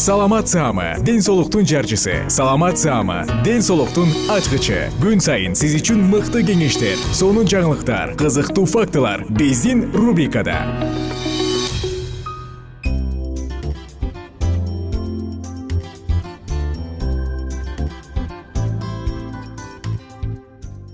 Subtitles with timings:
[0.00, 2.24] саламат саама ден соолуктун жарчысы.
[2.30, 4.88] Саламат саама ден соолуктун ачкычы.
[4.96, 10.56] Күн сайын сиз үчүн мыкты кеңештер сонун жаңылыктар кызыктуу фактылар биздин рубрикада.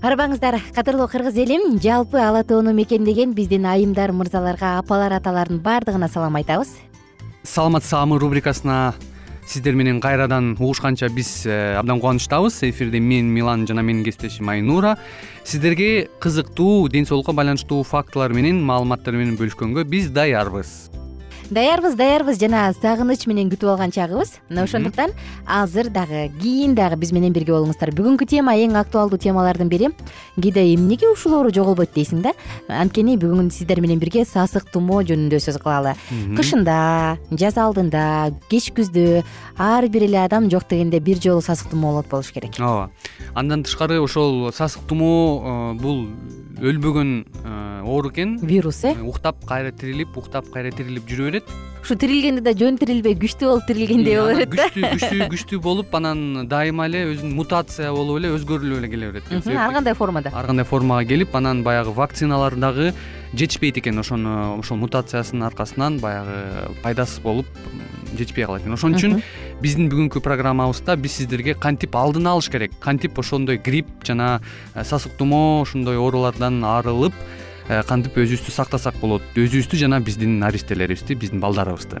[0.03, 6.35] Арбаңыздар кадырлуу кыргыз элим жалпы ала тоону мекендеген биздин айымдар мырзаларга апалар аталардын баардыгына салам
[6.43, 6.75] айтабыз
[7.47, 8.93] саламат саамы рубрикасына
[9.47, 12.59] сиздер менен кайрадан угушканча биз э, абдан кубанычтабыз.
[12.67, 14.97] Эфирде мен милан жана менин кесиптешим айнура.
[15.45, 21.06] Сиздерге кызыктуу ден соолукка байланыштуу фактылар менен маалыматтар менен бөлүшкөнгө биз даярбыз
[21.51, 22.39] даярбыз даярбыз.
[22.39, 24.37] Жана сагыныч менен күтүп алган чагыбыз.
[24.49, 25.11] Мына ошондуктан
[25.45, 27.91] азыр дагы кийин дагы биз менен бирге болуңуздар.
[27.95, 29.89] Бүгүнкү тема эң актуалдуу темалардын бири.
[30.37, 32.33] Кээде эмнеге ушул оору жоголбойт дейсиң да?
[32.67, 35.95] Анткени бүгүн сиздер менен бирге сасык тумоо жөнүндө сөз кылалы.
[36.37, 39.23] Кышында жаз алдында кеч күздө
[39.57, 42.59] ар бир эле адам жок дегенде бир жолу сасык тумоо болот болуш керек.
[42.59, 42.91] Ооба.
[43.33, 46.07] Андан тышкары ошол сасык тумоо э, бул
[46.61, 47.11] өлбөгөн
[47.87, 48.37] оору экен.
[48.41, 48.95] Вирус э?
[49.01, 53.67] Уктап кайра тирилип уктап кайра тирилип жүрө берет ушу тирилгенде да жөн тирилбей күчтүү болуп
[53.69, 58.33] тирилгендей боло берет да күчтүү күчтүү күчтүү болуп анан дайыма эле өзүнүн мутация болуп эле
[58.35, 60.33] өзгөрүлүп эле келе берет ар кандай формада?
[60.35, 62.91] Ар кандай формага келип анан баягы вакциналар дагы
[63.33, 63.99] жетишпейт экен.
[63.99, 67.47] Ошону ошол мутациясынын аркасынан баягы пайдасыз болуп
[68.17, 68.75] жетишпей калат экен.
[68.75, 69.21] Ошон үчүн
[69.61, 72.75] биздин бүгүнкү программабызда биз сиздерге кантип алдын алыш керек?
[72.83, 74.41] Кантип ошондой грипп жана
[74.73, 77.13] э, сасык тумоо ошондой оорулардан арылып
[77.87, 79.21] кантип өзүбүздү сактасак болот?
[79.35, 81.99] Өзүбүздү жана биздин наристелерибизди биздин балдарыбызды.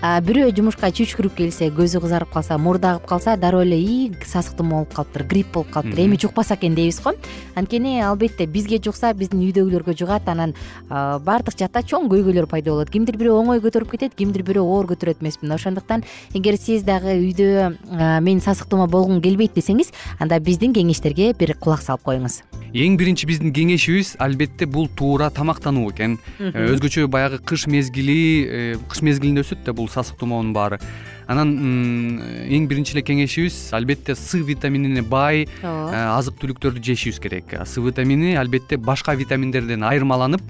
[0.00, 4.92] Бирөө жумушка чүчкүрүп келсе көзү кызарып калса мурду агып калса дароо эле ии сасык болуп
[4.94, 6.04] калыптыр грипп болуп калыптыр.
[6.04, 7.14] Эми жукпаса экен дейбиз го.
[7.54, 10.54] Анткени албетте бизге жукса биздин үйдөгүлөргө жугат анан
[10.88, 12.90] баардык жакта чоң көйгөйлөр пайда болот.
[12.90, 17.16] Кимдир бирөө оңой көтөрүп кетет кимдир бирөө оор көтөрөт эмеспи мына ошондуктан эгер сиз дагы
[17.16, 17.78] үйдө
[18.20, 22.42] мен сасык тумоо болгум келбейт десеңиз анда биздин кеңештерге бир кулак салып коюңуз.
[22.74, 26.18] Эң биринчи биздин кеңешибиз албетте бул туура тамактануу экен.
[26.38, 30.80] Э, өзгөчө баягы кыш мезгили э, кыш мезгилинде өсөт да бул сасык тумоонун баары.
[31.30, 31.54] Анан
[32.52, 37.54] эң биринчи эле кеңешибиз албетте с витаминине бай э, азык түлүктөрдү жешибиз керек.
[37.64, 40.42] С витамини албетте башка витаминдерден айырмаланып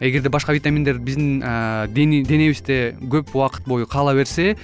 [0.00, 1.42] эгерде башка витаминдер биздин
[1.94, 4.56] денебизде көп убакыт бою кала берсе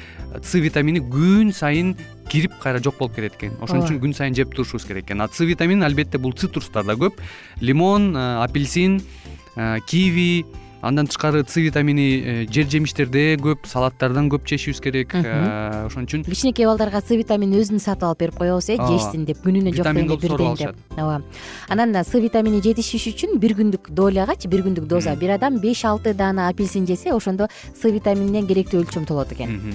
[0.42, 1.96] с витамини күн сайын
[2.30, 3.58] кирип кайра жок болуп кетет экен.
[3.60, 5.20] Ошон үчүн күн сайын жеп турушубуз керек экен.
[5.20, 7.18] А с витамини албетте бул цитрустарда көп.
[7.60, 9.00] Лимон э, апельсин
[9.56, 10.46] э, киви
[10.80, 15.14] андан тышкары с витамини э, жер жемиштерде көп салаттардан көп жешибиз керек.
[15.14, 19.74] Ошон үчүн кичинекей балдарга с витаминин өзүн сатып алып берип коебуз э жешсин деп күнүнө
[19.74, 20.78] жок дегенде бирден деп.
[20.96, 21.22] Ооба.
[21.68, 25.16] Анан с витамини жетишиш үчүн бир күндүк долягачы бир күндүк доза.
[25.16, 29.74] Бир адам беш алты даана апельсин жесе ошондо с витамининен керектүү өлчөм толот экен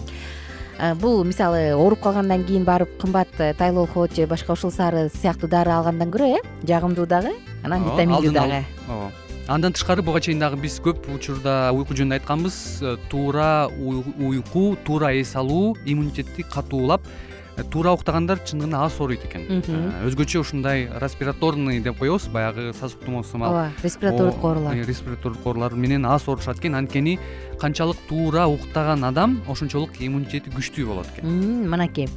[1.01, 5.71] бул мисалы ооруп калгандан кийин барып кымбат э, тайлолхот же башка ушул сары сыяктуу дары
[5.71, 7.31] алгандан көрө э жагымдуу дагы
[7.63, 8.65] анан витаминдүү дагы.
[8.89, 9.11] ооба.
[9.47, 12.57] Андан тышкары буга чейин дагы биз көп учурда уйку жөнүндө айтканбыз.
[12.81, 19.45] Э, туура уйку туура эс алуу иммунитетти катуулап э, туура уктагандар чындыгында аз ооруйт экен.
[19.63, 25.73] Э, өзгөчө ушундай респираторный деп коебуз баягы сасык тумоо сымал ооба респиратордук оорулар респиратордук оорулар
[25.73, 26.75] менен аз оорушат экен.
[26.75, 27.19] Анткени
[27.59, 31.69] канчалык туура уктаган адам ошончолук иммунитети күчтүү болот экен.
[31.69, 32.09] Мынакей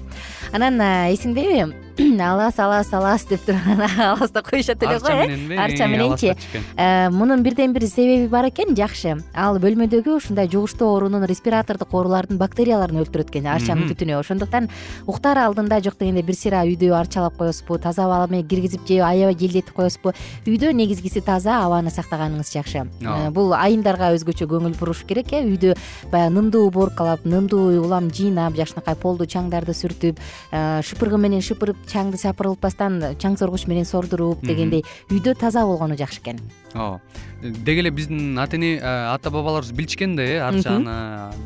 [0.52, 0.80] анан
[1.12, 5.56] эсиңдеби алас алас алас деп туруп анан аласта коюшат эле го э?
[5.58, 6.34] арча мененчи
[6.76, 9.18] э, мунун бирден бир себеби бар экен жакшы.
[9.34, 14.68] Ал бөлмөдөгү ушундай жугуштуу оорунун респиратордук оорулардын бактерияларын өлтүрөт экен арчанын түтүнү ошондуктан
[15.06, 19.34] уктаар алдында жок дегенде бир сыйра үйдү арчалап коесузбу таза аба менен киргизип же аябай
[19.34, 20.14] желдетип коесузбу
[20.46, 22.86] үйдө негизгиси таза абаны сактаганыңыз жакшы.
[23.02, 25.42] Э, бул айымдарга өзгөчө көңүл буруш керек э?
[25.42, 25.74] Үйдү
[26.12, 30.18] баягы нымдуу уборкалап нымдуу улам жыйнап жакшынакай полду чаңдарды сүртүп
[30.52, 36.20] э, шыпыргы менен шыпырып чаңды сапырылтпастан чаң соргуч менен сордуруп дегендей үйдө таза болгону жакшы
[36.20, 36.40] экен.
[36.74, 37.00] Ооба
[37.42, 40.96] деги эле биздин ата эне ата бабаларыбыз билишкен да э арчаны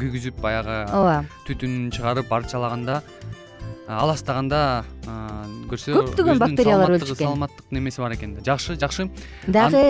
[0.00, 1.25] күйгүзүп баягы ооба.
[1.47, 3.03] түтүнүн чыгарып арчалаганда
[3.88, 4.84] аластаганда
[5.70, 8.43] көрсө көптөгөн бактериялар өлчү экен саламаттык немеси бар экен да.
[8.46, 9.08] Жакшы жакшы.
[9.46, 9.82] Дагы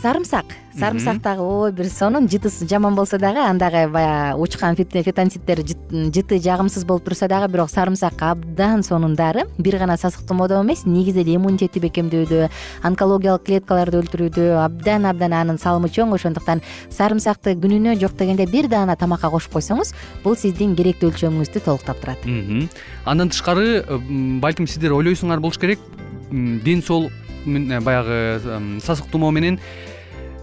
[0.00, 0.46] сарымсак.
[0.74, 6.84] Сарымсак дагы ой бир сонун жытысы жаман болсо дагы андагы баягы учкан фитонциттер жыты жагымсыз
[6.84, 11.36] болуп турса дагы бирок сарымсак абдан сонун дары бир гана сасык тумоодо эмес негизи эле
[11.36, 12.48] иммунитетти бекемдөөдө
[12.82, 16.14] онкологиялык клеткаларды өлтүрүүдө абдан абдан анын салымы чоң.
[16.14, 19.94] Ошондуктан сарымсакты күнүнө жок дегенде бир даана тамакка кошуп койсоңуз
[20.24, 22.18] бул сиздин керектүү өлчөмүңүздү толуктап турат.
[23.04, 23.82] Андан тышкары
[24.40, 25.82] балким сиздер ойлойсуңар болуш керек.
[26.30, 27.12] Ден соолук
[27.84, 28.40] баягы
[28.80, 29.58] сасык тумоо менен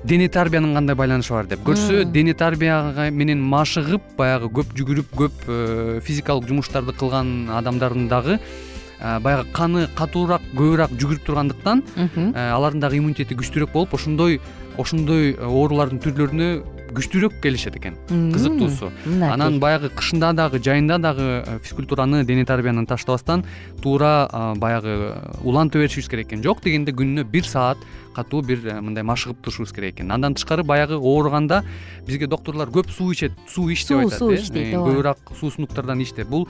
[0.03, 1.61] дене тарбиянын кандай байланышы бар деп.
[1.65, 8.39] Көрсө дене тарбия менен машыгып баягы көп жүгүрүп көп э, физикалык жумуштарды кылган адамдардын дагы
[8.39, 14.39] э, баягы каны катуураак көбүрөөк жүгүрүп тургандыктан э, алардын дагы иммунитети күчтүүрөөк болуп ошондой
[14.81, 16.49] ошондой оорулардын түрлөрүнө
[16.95, 18.91] күчтүүрөөк келишет экен кызыктуусу.
[19.27, 23.45] Анан баягы кышында дагы жайында дагы э, физкультураны дене тарбияны таштабастан
[23.81, 26.43] туура баягы улантып беришибиз керек экен.
[26.43, 27.77] Жок дегенде күнүнө бир саат
[28.15, 30.11] катуу бир э, мындай машыгып турушубуз керек экен.
[30.11, 31.63] Андан тышкары баягы ооруганда
[32.07, 34.91] бизге доктурлар көп суу ичет суу ич деп айтат суу ичтейт э, ооба.
[34.91, 36.27] көбүрөөк суусундуктардан ич деп.
[36.27, 36.47] Бул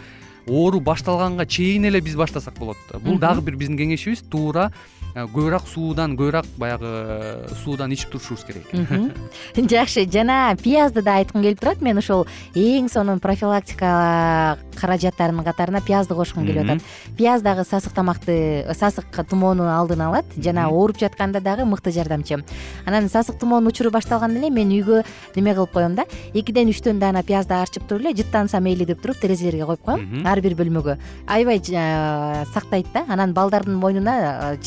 [0.47, 2.77] оору башталганга чейин эле биз баштасак болот.
[3.03, 4.25] Бул дагы бир биздин кеңешибиз.
[4.29, 8.67] Туура Э, көбүрөөк суудан көбүрөөк баягы э, суудан ичип турушубуз керек.
[9.71, 11.81] Жакшы жана пиязды да айткым келип турат.
[11.81, 12.25] Мен ошол
[12.55, 16.85] эң сонун профилактика каражаттарынын катарына пиязды кошкум келип атат.
[17.17, 22.43] Пияз дагы сасык тамакты сасык тумоону алдын алат жана ооруп жатканда дагы мыкты жардамчы.
[22.85, 25.03] Анан сасык тумоонун учуру башталганда эле мен үйгө
[25.35, 26.05] неме кылып коем да?
[26.33, 30.41] Экиден үчтөн даана пиязды арчып туруп эле жыттанса мейли деп туруп терезелерге коюп коем ар
[30.41, 30.97] бир бөлмөгө.
[31.27, 33.05] Аябай э, сактайт да.
[33.07, 34.57] Анан балдардын мойнуна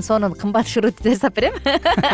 [0.00, 1.52] сонун кымбат шуруту жасап берем.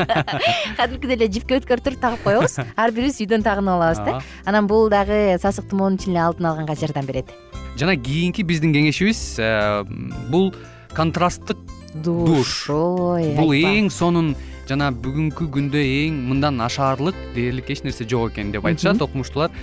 [0.76, 2.58] Кадимкидей эле жипке өткөртүп тагып коебуз.
[2.76, 4.18] Ар бирибиз үйдөн тагынып алабыз да.
[4.44, 7.30] Анан бул дагы сасык тумоонун чын алдын алганга жардам берет.
[7.78, 9.84] Жана кийинки биздин кеңешибиз э,
[10.32, 10.50] бул
[10.96, 11.58] контрасттык
[11.94, 12.66] душ.
[12.70, 14.34] ой бул эң сонун
[14.68, 19.54] жана бүгүнкү күндө эң мындан ашаарлык дээрлик эч нерсе жок экен деп айтышат окумуштуулар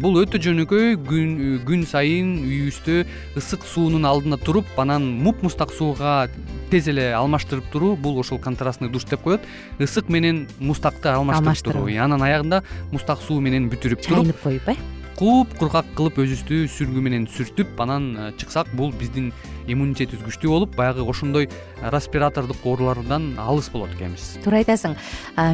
[0.00, 3.02] бул өтө жөнөкөй күн сайын үйүбүздө
[3.36, 6.30] ысык суунун алдында туруп анан муп муздак сууга
[6.70, 9.44] тез эле алмаштырып туруу бул ошол контрастный душ деп коет.
[9.78, 11.88] Ысык менен муздакты алмаштырып туруу.
[12.00, 12.62] Анан аягында
[12.92, 14.76] муздак суу менен бүтүрүп туруп чайынып коюп э?
[15.16, 19.30] кургак кылып өзүбүздү сүргү менен сүртүп анан э, чыксак бул биздин
[19.66, 21.48] иммунитетибиз күчтүү болуп баягы ошондой
[21.82, 24.38] респиратордук оорулардан алыс болот экенбиз.
[24.44, 24.96] Туура айтасың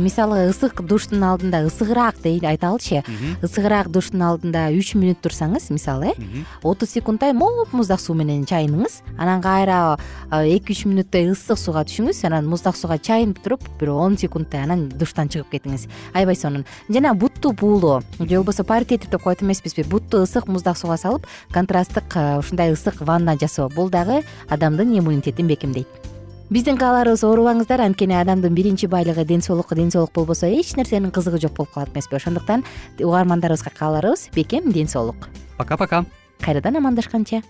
[0.04, 3.02] мисалы ысык душтун алдында ысыгыраак айталычы
[3.42, 9.02] ысыгыраак душтун алдында үч мүнөт турсаңыз мисалы э отуз секундтай моп муздак суу менен чайыныңыз
[9.18, 9.98] анан кайра
[10.30, 14.88] эки үч мүнөтдөй ысык сууга түшүңүз анан муздак сууга чайынып туруп бир он секундтай анан
[14.88, 15.88] душтан чыгып кетиңиз.
[16.14, 16.64] Аябай сонун.
[16.88, 18.02] Жана бутту буулоо.
[18.18, 19.82] Же болбосо паритетив деп коет эмеспизби.
[19.82, 23.68] Бутту ысык муздак сууга салып контрасттык ушундай ысык ванна жасоо.
[23.68, 25.88] Бул дагы адамдын иммунитетин бекемдейт.
[26.52, 31.40] Биздин кааларыбыз оорубаңыздар анткени адамдын биринчи байлыгы ден соолук ден соолук болбосо эч нерсенин кызыгы
[31.40, 32.16] жок болуп калат эмеспи.
[32.16, 32.64] Ошондуктан
[33.00, 35.30] угармандарыбызга кааларыбыз бекем ден соолук.
[35.56, 36.04] Пока пока
[36.40, 37.42] кайрадан амандашканча.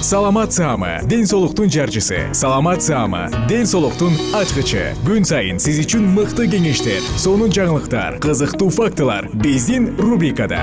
[0.00, 2.32] Саламат саама ден соолуктун жарчысы.
[2.32, 4.94] Саламат саама ден соолуктун ачкычы.
[5.04, 9.28] Күн сайын сиз үчүн мыкты кеңештер сонун жаңылыктар кызыктуу фактылар.
[9.34, 10.62] Биздин рубрикада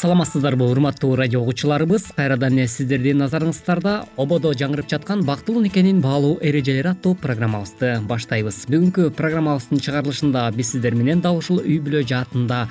[0.00, 2.06] саламатсыздарбы урматтуу радио угуучуларыбыз.
[2.16, 8.62] Кайрадан эле сиздердин назарыңыздарда ободо жаңырып жаткан бактылуу никенин баалуу эрежелери аттуу программабызды баштайбыз.
[8.72, 12.62] Бүгүнкү программабыздын чыгарылышында биз сиздер менен дал ушул үй бүлө жаатында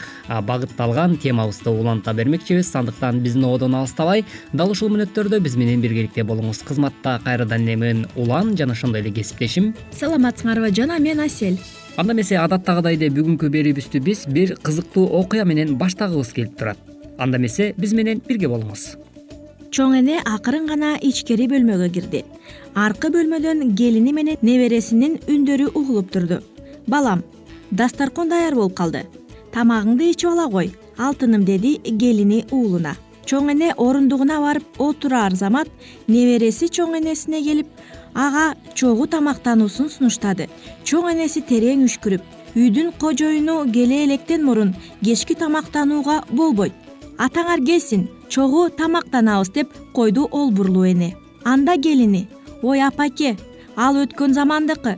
[0.47, 2.73] багытталган темабызды уланта бермекчибиз.
[2.73, 6.63] Андыктан биздин ободон алыстабай дал ушул мүнөттөрдө биз менен биргеликте болуңуз.
[6.65, 9.75] Кызматта кайрадан эле мен улан жана ошондой эле кесиптешим.
[9.93, 11.61] Саламатсыңарбы жана мен асель
[11.95, 16.88] анда эмесе адаттагыдай эле бүгүнкү берүүбүздү биз бир кызыктуу окуя менен баштагыбыз келип турат
[17.19, 18.95] анда эмесе биз менен бирге болуңуз.
[19.75, 22.23] Чоң эне акырын гана ичкери бөлмөгө кирди.
[22.75, 26.39] Аркы бөлмөдөн келини менен небересинин үндөрү угулуп турду.
[26.87, 27.23] Балам
[27.71, 29.03] дасторкон даяр болуп калды.
[29.53, 32.95] Тамагыңды ичип ала кой алтыным деди келини уулуна.
[33.29, 35.69] Чоң эне орундугуна барып отураар замат
[36.07, 37.67] небереси чоң энесине келип
[38.15, 40.49] ага чогуу тамактануусун сунуштады.
[40.83, 44.73] Чоң энеси терең үшкүрүп үйдүн кожоюну келе электен мурун
[45.03, 46.88] кечки тамактанууга болбойт
[47.25, 52.27] атаңар келсин чогуу тамактанабыз деп койду олбурлуу эне анда келини
[52.63, 53.37] ой апаке
[53.75, 54.97] ал өткөн замандыкы.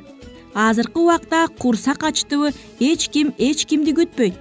[0.53, 4.35] Азыркы убакта курсак ачтыбы эч ким эч кимди күтпөйт.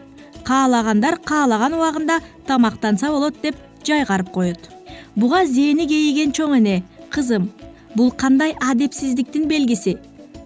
[0.45, 3.57] Каалагандар каалаган убагында тамактанса болот деп
[3.87, 4.71] жайгарып коет.
[5.15, 7.51] Буга зээни кейиген чоң эне кызым
[7.95, 9.99] бул кандай адепсиздиктин белгиси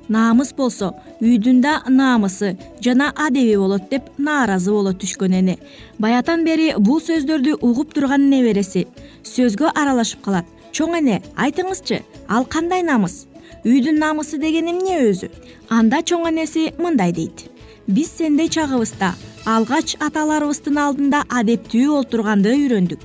[0.08, 5.58] намыс болсо үйдүн да намысы жана адеби болот деп нааразы боло түшкөн эне
[5.99, 8.87] баятан бери бул сөздөрдү угуп турган небереси
[9.25, 10.44] сөзгө аралашып калат.
[10.75, 13.26] Чоң эне айтыңызчы ал кандай намыс?
[13.64, 15.30] Үйдүн намысы деген эмне өзү?
[15.70, 17.46] Анда чоң энеси мындай дейт.
[17.87, 19.14] Биз сендей чагыбызда
[19.46, 23.04] алгач аталарыбыздын алдында адептүү олтурганды үйрөндүк.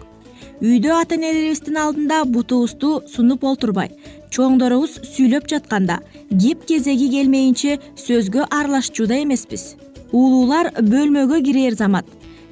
[0.59, 3.93] Үйдө ата энелерибиздин алдында бутубузду сунуп олтурбай
[4.35, 9.75] чоңдорубуз сүйлөп жатканда кеп кезеги келмейинче сөзгө аралашчууда эмеспиз.
[10.11, 12.05] Улуулар бөлмөгө кирээр замат.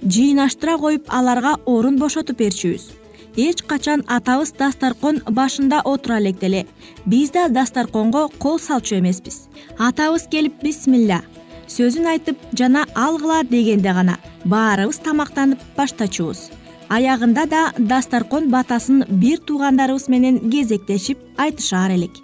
[0.04, 2.92] Жыйнаштыра коюп аларга орун бошотуп берчүбүз.
[3.38, 6.66] Эч качан атабыз дастаркон башында отура электе эле
[7.06, 9.48] биз да дастарконго кол салчу эмеспиз.
[9.78, 11.22] Атабыз келип бисмилля
[11.68, 16.48] сөзүн айтып жана алгыла дегенде гана баарыбыз тамактанып баштачубуз
[16.90, 22.16] аягында да дастаркон батасын бир туугандарыбыз менен кезектешип айтышаар элек.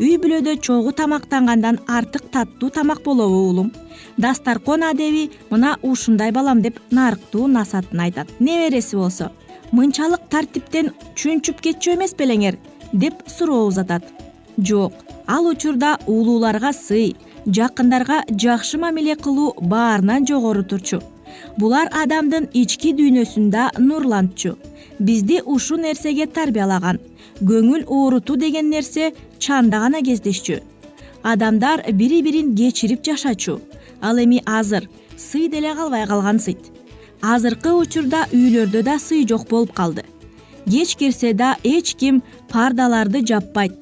[0.00, 3.72] Үй бүлөдө чогуу тамактангандан артык таттуу тамак болобу уулум
[4.16, 8.28] дастаркон адеби мына ушундай балам деп нарыктуу насаатын айтат.
[8.40, 9.30] Небереси болсо
[9.72, 12.58] мынчалык тартиптен чүнчүп кетчү эмес белеңер
[12.92, 14.02] деп суроо узатат.
[14.58, 14.92] Жок
[15.26, 21.00] ал учурда улууларга сый жакындарга жакшы мамиле кылуу баарынан жогору турчу
[21.58, 24.56] булар адамдын ички дүйнөсүн да нурлантчу
[25.00, 27.00] бизди ушул нерсеге тарбиялаган.
[27.40, 30.60] Көңүл оорутуу деген нерсе чанда гана кездешчү.
[31.22, 33.60] Адамдар бири бирин кечирип жашачу.
[34.02, 36.60] Ал эми азыр сый деле калбай калган сыйт.
[37.22, 40.04] Азыркы учурда үйлөрдө да сый жок болуп калды.
[40.68, 43.72] Кеч кирсе да эч ким пардаларды жаппайт.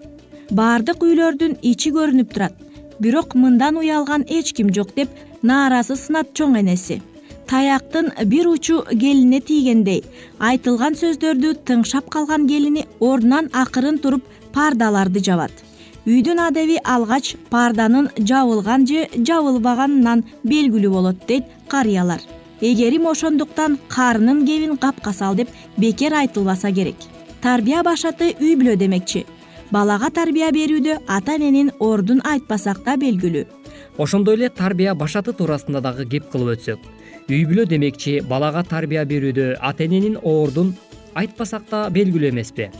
[0.50, 2.54] Баардык үйлөрдүн ичи көрүнүп турат.
[2.98, 5.10] Бирок мындан уялган эч ким жок деп
[5.42, 7.02] нааразы сынат чоң энеси
[7.48, 10.02] таяктын бир учу келине тийгендей.
[10.38, 15.52] Айтылган сөздөрдү тыңшап калган келини ордунан акырын туруп пардаларды жабат.
[16.06, 22.20] Үйдүн адеби алгач парданын жабылган же жабылбаганынан белгилүү болот дейт карыялар.
[22.60, 26.96] Эгерим ошондуктан карынын кебин капка сал деп бекер айтылбаса керек.
[27.40, 29.24] Тарбия башаты үй бүлө демекчи.
[29.70, 33.44] Балага тарбия берүүдө ата эненин ордун айтпасак да белгилүү.
[33.98, 36.97] Ошондой эле тарбия башаты туурасында дагы кеп кылып өтсөк
[37.28, 40.70] үй бүлө демекчи балага тарбия берүүдө ата эненин ордун
[41.20, 42.70] айтпасак да белгилүү эмеспи.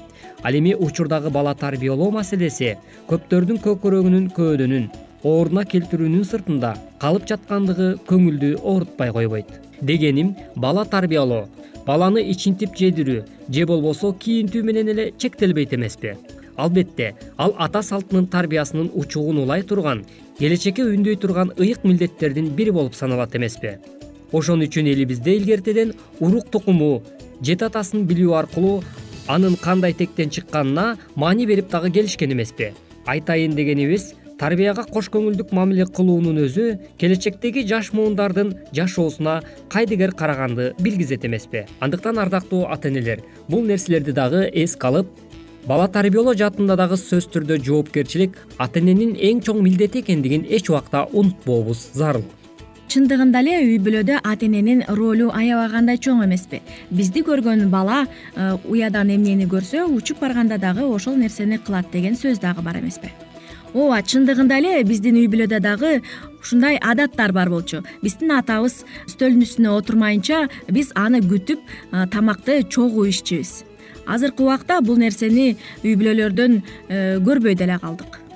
[0.43, 2.71] Ал эми учурдагы бала тарбиялоо маселеси
[3.11, 4.87] көптөрдүн көкүрөгүнүн көөдөнүн
[5.33, 6.71] ордуна келтирүүнүн сыртында
[7.02, 9.50] калып жаткандыгы көңүлдү оорутпай койбойт.
[9.83, 11.45] Дегеним бала тарбиялоо
[11.85, 16.17] баланы ичинтип жедирүү же болбосо кийинтүү менен эле чектелбейт эмеспи.
[16.57, 20.07] Албетте ал ата салтынын тарбиясынын учугун улай турган
[20.38, 23.76] келечекке үндөй турган ыйык милдеттердин бири болуп саналат эмеспи
[24.32, 27.02] ошон үчүн элибизде илгертеден урук тукуму
[27.42, 28.82] жети атасын билүү аркылуу
[29.28, 32.73] анын кандай тектен чыкканына маани берип дагы келишкен эмеспи.
[33.06, 41.25] Айтайын дегенибиз тарбияга кош көңүлдүк мамиле кылуунун өзү келечектеги жаш муундардын жашоосуна кайдыгер караганды билгизет
[41.25, 41.67] эмеспи.
[41.80, 45.08] Андыктан ардактуу ата энелер бул нерселерди дагы эске алып
[45.67, 51.06] бала тарбиялоо жаатында дагы сөзсүз түрдө жоопкерчилик ата эненин эң чоң милдети экендигин эч убакта
[51.12, 52.25] унутпообуз зарыл
[52.88, 56.62] чындыгында эле үй бүлөдө ата эненин ролу аябагандай чоң эмеспи.
[56.90, 62.40] Бизди көргөн бала э, уядан эмнени көрсө учуп барганда дагы ошол нерсени кылат деген сөз
[62.40, 63.12] дагы бар эмеспи.
[63.74, 66.02] Ооба чындыгында эле биздин үй бүлөдө дагы
[66.40, 67.82] ушундай адаттар бар болчу.
[68.02, 73.64] Биздин атабыз стөлдүн үстүнө отурмайынча биз аны күтүп э, тамакты чогуу иччүбүз
[74.08, 75.50] азыркы убакта бул нерсени
[75.84, 76.56] үй бүлөлөрдөн
[76.88, 78.27] э, көрбөй деле калдык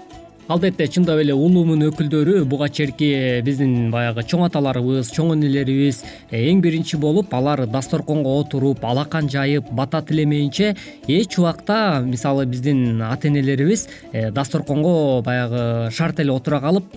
[0.49, 3.09] албетте чындап эле улуумун өкүлдөрү буга чейинки
[3.47, 6.01] биздин баягы чоң аталарыбыз чоң энелерибиз
[6.31, 10.75] э, эң биринчи болуп алар дасторконго отуруп алакан жайып бата тилемейинче
[11.07, 16.91] эч убакта мисалы биздин ата энелерибиз э, дасторконго баягы шарт эле отура калып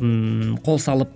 [0.66, 1.14] кол салып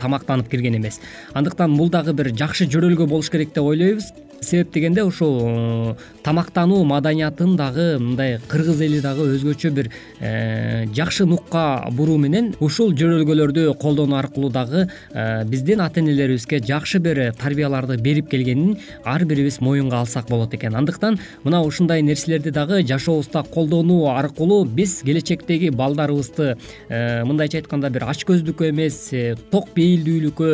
[0.00, 1.00] тамактанып кирген эмес.
[1.34, 6.84] Андыктан бул дагы бир жакшы жөрөлгө болуш керек деп ойлойбуз себеп дегенде ушул э, тамактануу
[6.84, 13.74] маданиятын дагы мындай кыргыз эли дагы өзгөчө бир э, жакшы нукка буруу менен ушул жөрөлгөлөрдү
[13.80, 20.00] колдонуу аркылуу дагы э, биздин ата энелерибизге жакшы бир тарбияларды берип келгенин ар бирибиз моюнга
[20.00, 20.74] алсак болот экен.
[20.74, 26.56] Андыктан мына ушундай нерселерди дагы жашообузда колдонуу аркылуу биз келечектеги балдарыбызды
[26.88, 29.10] мындайча айтканда бир ач көздүккө эмес
[29.50, 30.50] ток бейилдүүлүккө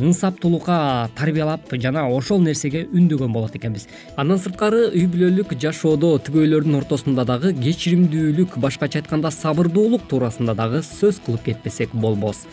[0.00, 2.86] ынсаптуулукка тарбиялап жана ошол нерсеге
[3.18, 3.88] болот экенбиз.
[4.16, 11.20] Андан сырткары үй бүлөлүк жашоодо тигөйлөрдүн ортосунда дагы кечиримдүүлүк башкача айтканда сабырдуулук туурасында дагы сөз
[11.26, 12.46] кылып кетпесек болбос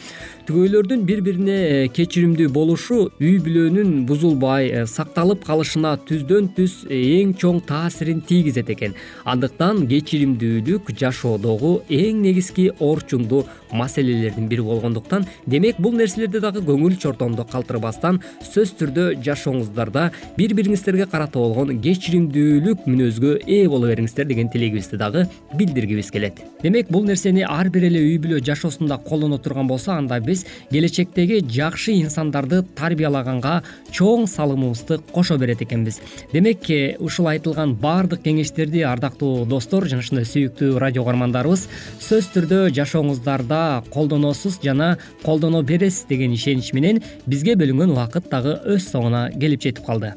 [0.47, 7.01] тигөйлөрдүн бири бирине э, кечиримдүү болушу үй бүлөнүн бузулбай э, сакталып калышына түздөн түз э,
[7.17, 8.95] эң чоң таасирин тийгизет экен.
[9.27, 13.43] Андыктан кечиримдүүлүк жашоодогу эң негизги орчундуу
[13.75, 20.05] маселелердин бири болгондуктан демек бул нерселерди дагы көңүл чортоңдо калтырбастан сөзсүз түрдө жашооңуздарда
[20.37, 26.39] бир бири бириңиздерге карата болгон кечиримдүүлүк мүнөзгө ээ боло бериңиздер деген тилегибизди дагы билдиргибиз келет.
[26.63, 30.36] Демек бул нерсени ар бир эле үй бүлө жашоосунда колдоно турган болсо анда биз
[30.71, 36.01] келечектеги жакшы инсандарды тарбиялаганга чоң салымыбызды кошо берет экенбиз.
[36.33, 41.67] Демек э, ушул айтылган баардык кеңештерди ардактуу достор жана ушундай сүйүктүү радио угармандарыбыз
[42.01, 43.61] сөзсүз түрдө жашооңуздарда
[43.93, 49.85] колдоносуз жана колдоно бересиз деген ишенич менен бизге бөлүнгөн убакыт дагы өз соңуна келип жетип
[49.85, 50.13] калды.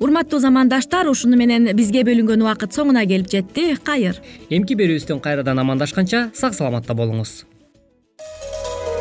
[0.00, 3.74] Урматтуу замандаштар ушуну менен бизге бөлүнгөн убакыт соңуна келип жетти.
[3.84, 4.20] Кайыр.
[4.48, 7.42] Эмки берүүбүздөн кайрадан амандашканча сак саламатта болуңуз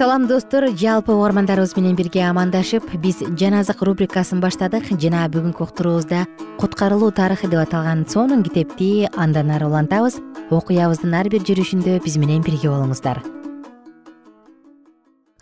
[0.00, 0.64] салам достор.
[0.72, 4.86] Жалпы угармандарыбыз менен бирге амандашып биз жан азык рубрикасын баштадык.
[4.96, 6.22] Жана бүгүнкү уктуруубузда
[6.56, 10.16] куткарылуу тарыхы деп аталган сонун китепти андан ары улантабыз.
[10.48, 13.20] Окуябыздын ар бир жүрүшүндө биз менен бирге болуңуздар.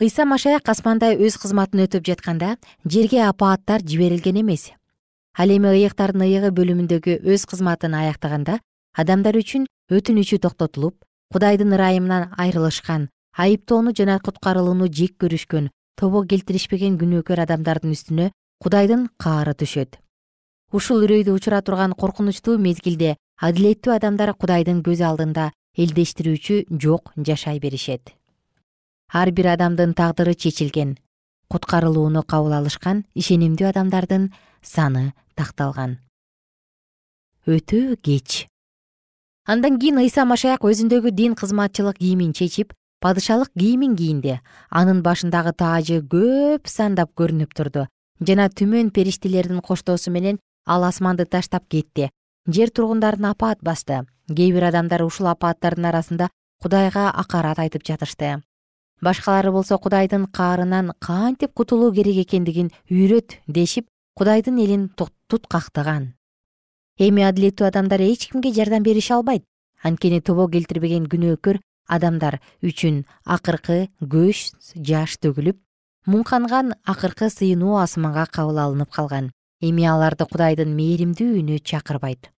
[0.02, 4.72] Ыйса машаяк асманда өз кызматын өтөп жатканда жерге апааттар жиберилген эмес.
[5.38, 8.58] Ал эми ыйыктардын ыйыгы бөлүмүндөгү өз кызматын аяктаганда
[8.98, 10.98] адамдар үчүн өтүнүчү токтотулуп
[11.30, 13.06] кудайдын ырайымынан айрылышкан
[13.44, 18.28] айыптоону жана куткарылууну жек көрүшкөн тобо келтиришпеген күнөөкөр адамдардын үстүнө
[18.62, 19.98] кудайдын каары түшөт.
[20.72, 28.12] Ушул үрөйдү учура турган коркунучтуу мезгилде адилеттүү адамдар кудайдын көз алдында элдештирүүчү жок жашай беришет.
[29.08, 30.98] Ар бир адамдын тагдыры чечилген
[31.48, 34.28] куткарылууну кабыл алышкан ишенимдүү адамдардын
[34.62, 35.96] саны такталган.
[37.46, 38.46] Өтө кеч.
[39.46, 46.00] Андан кийин ыйса машаяк өзүндөгү дин кызматчылык кийимин чечип падышалык кийимин кийинди анын башындагы таажы
[46.02, 47.86] көп сандап көрүнүп турду.
[48.20, 52.10] Жана түмөн периштелердин коштоосу менен ал асманды таштап кетти.
[52.46, 54.04] Жер тургундарын апаат басты.
[54.28, 56.28] Кээ бир адамдар ушул апааттардын арасында
[56.62, 58.42] кудайга акарат айтып жатышты.
[59.00, 66.14] Башкалары болсо кудайдын каарынан кантип кутулуу керек экендигин үйрөт дешип кудайдын элин туткактаган
[66.98, 69.44] эми адилеттүү адамдар эч кимге жардам берише албайт.
[69.82, 75.58] Анткени тобо келтирбеген күнөөкөр адамдар үчүн акыркы көч жаш төгүлүп
[76.08, 79.32] муңканган акыркы сыйынуу асманга кабыл алынып калган.
[79.60, 82.30] Эми аларды кудайдын мээримдүү үнү чакырбайт.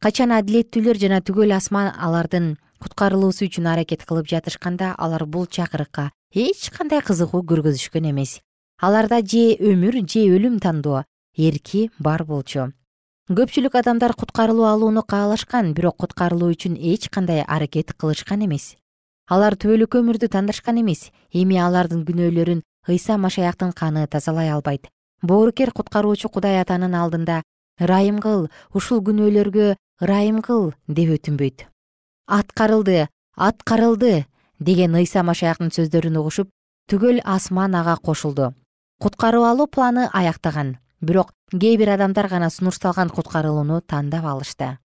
[0.00, 6.70] Качан адилеттүүлөр жана түгөл асман алардын куткарылуусу үчүн аракет кылып жатышканда алар бул чакырыкка эч
[6.72, 8.40] кандай кызыгуу көргөзүшкөн эмес.
[8.80, 11.04] Аларда же өмүр же өлүм тандоо
[11.36, 12.70] эрки бар болчу
[13.30, 18.74] көпчүлүк адамдар куткарылуу алууну каалашкан бирок куткарылуу үчүн эч кандай аракет кылышкан эмес.
[19.30, 21.12] Алар түбөлүк өмүрдү тандашкан эмес.
[21.30, 24.90] Эми алардын күнөөлөрүн ыйса машаяктын каны тазалай албайт.
[25.22, 27.44] Боорукер куткаруучу кудай атанын алдында
[27.78, 31.68] ырайым кыл ушул күнөөлөргө ырайым кыл деп өтүнбөйт.
[32.26, 34.26] Аткарылды аткарылды
[34.58, 36.50] деген ыйса машаяктын сөздөрүн угушуп
[36.90, 38.54] түгөл асман ага кошулду.
[38.98, 44.78] Куткарып алуу планы аяктаган бирок кээ бир адамдар гана сунушталган куткарылууну тандап алышты.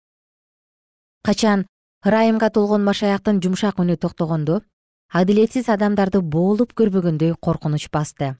[1.23, 1.67] Качан
[2.05, 4.61] ырайымга толгон машаяктын жумшак үнү токтогондо
[5.09, 8.35] адилетсиз адамдарды боолуп көрбөгөндөй коркунуч басты.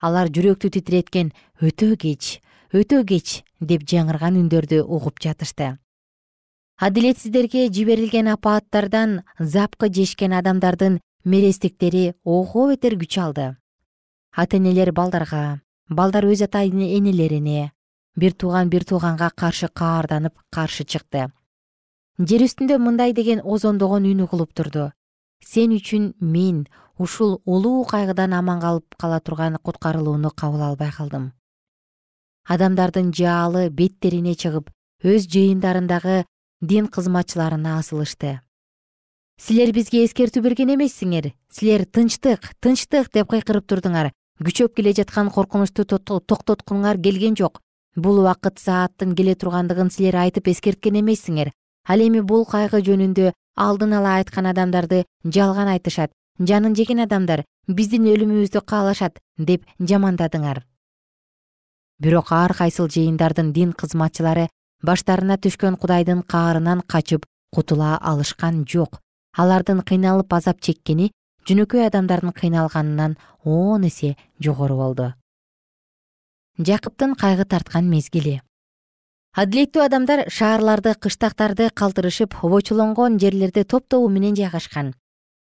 [0.00, 2.40] Алар жүрөктү титиреткен өтө кеч
[2.72, 5.78] өтө кеч деп жаңырган үндөрдү угуп жатышты.
[6.78, 13.56] Адилетсиздерге жиберилген апааттардан запкы жешкен адамдардын мерестиктери ого бетер күч алды.
[14.36, 17.72] Ата энелер балдарга балдар өз ата энелерине
[18.16, 21.28] бир тууган бир тууганга каршы каарданып каршы чыкты.
[22.18, 24.90] Жер үстүндө мындай деген озондогон үн угулуп турду.
[25.44, 26.66] Сен үчүн мен
[26.98, 31.32] ушул улуу кайгыдан аман калып кала турган куткарылууну кабыл албай калдым.
[32.44, 34.72] Адамдардын жаалы беттерине чыгып
[35.04, 36.24] өз жыйындарындагы
[36.60, 38.40] дин кызматчыларына асылышты.
[39.38, 41.30] Силер бизге эскертүү берген эмессиңер.
[41.52, 43.12] Силер тынчтык тынчтык!
[43.14, 44.10] деп кыйкырып турдуңар
[44.44, 47.60] күчөп келе жаткан коркунучту токтоткуңар келген жок.
[47.96, 51.50] Бул убакыт сааттын келе тургандыгын силер айтып эскерткен эмессиңер.
[51.88, 56.12] Ал эми бул кайгы жөнүндө алдын ала айткан адамдарды жалган айтышат.
[56.38, 60.62] Жанын жеген адамдар биздин өлүмүбүздү каалашат деп жамандадыңар.
[61.98, 64.46] Бирок ар кайсыл жыйындардын дин кызматчылары
[64.86, 69.00] баштарына түшкөн кудайдын каарынан качып кутула алышкан жок.
[69.36, 71.10] Алардын кыйналып азап чеккени
[71.48, 75.14] жөнөкөй адамдардын кыйналганынан он эсе жогору болду.
[76.58, 78.42] Жакыптын кайгы тарткан мезгили.
[79.38, 84.94] Адилеттүү адамдар шаарларды кыштактарды калтырышып обочолонгон жерлерде топ тобу менен жайгашкан.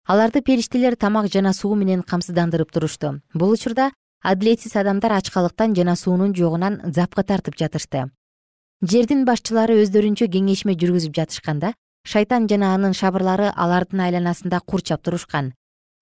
[0.06, 3.20] Аларды периштелер тамак жана суу менен камсыздандырып турушту.
[3.34, 3.91] Бул учурда
[4.22, 8.12] адилетсиз адамдар ачкалыктан жана суунун жогунан запкы тартып жатышты.
[8.82, 11.74] Жердин башчылары өздөрүнчө кеңешме жүргүзүп жатышканда
[12.06, 15.56] шайтан жана анын шабырлары алардын айланасында курчап турушкан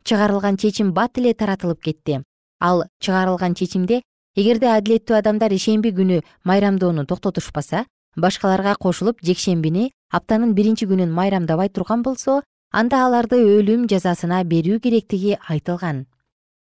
[0.05, 2.21] чыгарылган чечим бат эле таратылып кетти.
[2.61, 4.01] Ал чыгарылган чечимде
[4.35, 12.03] эгерде адилеттүү адамдар ишемби күнү майрамдоону токтотушпаса башкаларга кошулуп жекшембини аптанын биринчи күнүн майрамдабай турган
[12.03, 12.41] болсо
[12.71, 16.05] анда аларды өлүм жазасына берүү керектиги айтылган.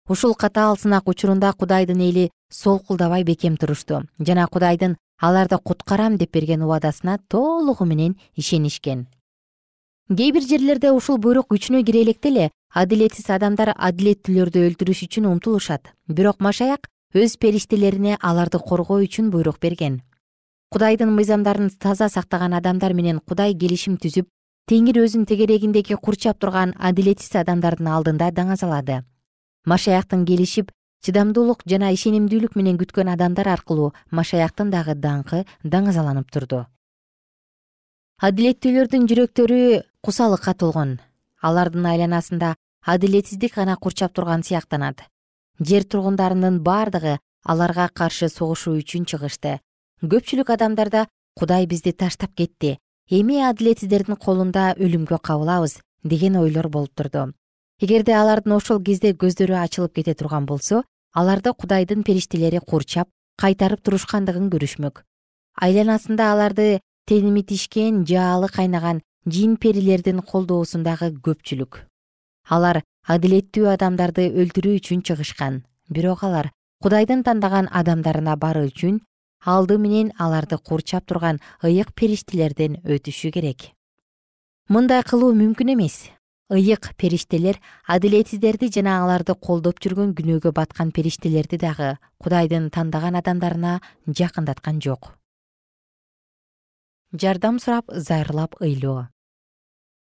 [0.09, 4.01] Ушул катаал сынак учурунда кудайдын эли солкулдабай бекем турушту.
[4.17, 9.07] Жана кудайдын аларды куткарам деп берген убадасына толугу менен ишенишкен
[10.09, 15.91] кээ бир жерлерде ушул буйрук күчүнө кире электе эле адилетсиз адамдар адилеттүүлөрдү өлтүрүш үчүн умтулушат.
[16.07, 20.01] Бирок машаяк өз периштелерине аларды коргоо үчүн буйрук берген.
[20.73, 24.25] Кудайдын мыйзамдарын таза сактаган адамдар менен кудай келишим түзүп
[24.65, 29.03] теңир өзүн тегерегиндеги курчап турган адилетсиз адамдардын алдында даңазалады.
[29.65, 30.73] Машаяктын келишип
[31.05, 36.65] чыдамдуулук жана ишенимдүүлүк менен күткөн адамдар аркылуу машаяктын дагы даңкы даңазаланып турду
[38.19, 39.57] адилеттүүлөрдүн жүрөктөрү
[40.03, 40.97] кусалыкка толгон.
[41.39, 42.49] Алардын айланасында
[42.83, 45.05] адилетсиздик гана курчап турган сыяктанат.
[45.63, 49.61] Жер тургундарынын бардыгы аларга каршы согушуу үчүн чыгышты.
[50.03, 51.05] Көпчүлүк адамдарда
[51.39, 52.75] кудай бизди таштап кетти
[53.07, 57.31] эми адилетсиздердин колунда өлүмгө кабылабыз деген ойлор болуп турду.
[57.79, 60.83] Эгерде алардын ошол кезде көздөрү ачылып кете турган болсо
[61.15, 63.07] аларды кудайдын периштелери курчап
[63.39, 65.05] кайтарып турушкандыгын көрүшмөк.
[65.55, 71.79] Айланасында аларды темитишкен жаалы кайнаган жин перилердин колдоосундагы көпчүлүк.
[72.45, 75.63] Алар адилеттүү адамдарды өлтүрүү үчүн чыгышкан.
[75.89, 76.51] Бирок алар
[76.85, 79.01] кудайдын тандаган адамдарына баруу үчүн
[79.41, 83.71] алды менен аларды курчап турган ыйык периштелерден өтүшү керек.
[84.69, 86.11] Мындай кылуу мүмкүн эмес.
[86.53, 94.81] Ыйык периштелер адилетсиздерди жана аларды колдоп жүргөн күнөөгө баткан периштелерди дагы кудайдын тандаган адамдарына жакындаткан
[94.81, 95.15] жок
[97.13, 99.09] жардам сурап зайырлап ыйлоо.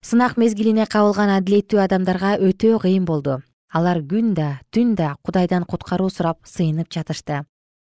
[0.02, 3.44] Сынак мезгилине кабылган адилеттүү адамдарга өтө кыйын болду.
[3.70, 7.46] Алар күн да түн да кудайдан куткаруу сурап сыйынып жатышты.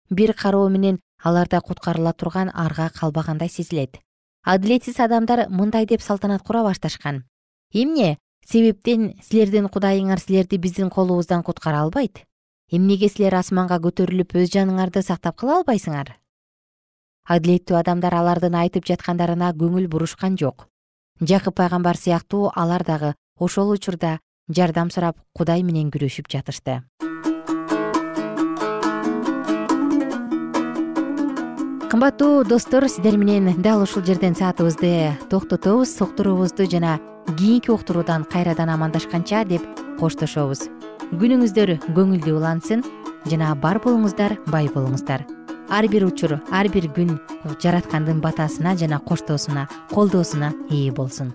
[0.09, 3.99] Бир кароо менен аларда куткарыла турган арга калбагандай сезилет.
[4.43, 7.25] Адилетсиз адамдар мындай деп салтанат кура башташкан.
[7.73, 12.23] Эмне себептен силердин кудайыңар силерди биздин колубуздан куткара албайт?
[12.71, 16.17] Эмнеге силер асманга көтөрүлүп өз жаныңарды сактап кала албайсыңар
[17.27, 20.67] адилеттүү адамдар алардын айтып жаткандарына көңүл бурушкан жок.
[21.19, 26.83] Жакып пайгамбар сыяктуу алар дагы ошол учурда жардам сурап кудай менен күрөшүп жатышты.
[31.91, 36.99] Кымбаттуу достор сиздер менен дал ушул жерден саатыбызды токтотобуз уктуруубузду жана
[37.37, 39.63] кийинки уктуруудан кайрадан амандашканча деп
[39.99, 40.67] коштошобуз.
[41.11, 42.83] Күнүңүздөр көңүлдүү улансын
[43.25, 45.36] жана бар болуңуздар бай болуңуздар
[45.69, 47.17] ар бир учур ар бир күн
[47.61, 51.33] жараткандын батасына жана коштоосуна колдоосуна ээ болсун.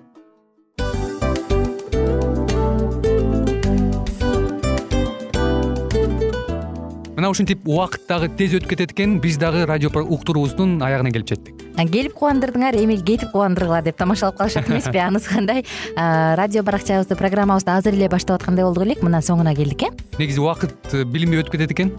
[7.13, 11.61] Мына ушинтип убакыт дагы тез өтүп кетет экен биз дагы радио уктуруубуздун аягына келип жеттик.
[11.77, 15.65] Келип кубандырдыңар эми кетип кубандыргыла деп тамашалап калышат эмеспи анысы кандай?
[15.95, 19.93] Радио баракчабызды программабызды азыр эле баштап аткандай болдук элек мына соңуна келдик э?
[20.19, 21.95] Негизи убакыт э, билинбей өтүп кетет экен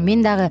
[0.00, 0.50] мен дагы